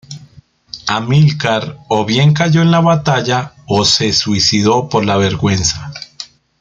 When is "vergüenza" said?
5.17-5.91